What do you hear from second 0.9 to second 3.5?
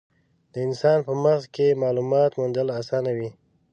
په مغز کې مالومات موندل اسانه وي.